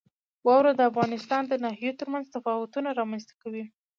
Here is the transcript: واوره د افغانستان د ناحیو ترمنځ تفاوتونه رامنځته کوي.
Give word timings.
واوره 0.45 0.71
د 0.75 0.81
افغانستان 0.91 1.41
د 1.47 1.53
ناحیو 1.63 1.97
ترمنځ 1.99 2.25
تفاوتونه 2.35 2.89
رامنځته 2.99 3.33
کوي. 3.41 3.63